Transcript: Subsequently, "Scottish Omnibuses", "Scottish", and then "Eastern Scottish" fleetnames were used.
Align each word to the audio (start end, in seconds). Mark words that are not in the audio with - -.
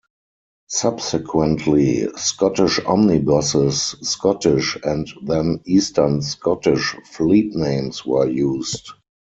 Subsequently, 0.67 2.07
"Scottish 2.17 2.79
Omnibuses", 2.83 3.93
"Scottish", 4.01 4.75
and 4.83 5.07
then 5.21 5.61
"Eastern 5.67 6.23
Scottish" 6.23 6.95
fleetnames 7.13 8.03
were 8.03 8.27
used. 8.27 8.93